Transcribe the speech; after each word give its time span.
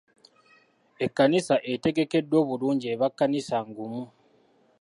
Ekkanisa 1.05 1.55
etegekeddwa 1.73 2.37
obulungi 2.43 2.85
eba 2.93 3.07
kkanisa 3.11 3.57
ngumu. 3.69 4.03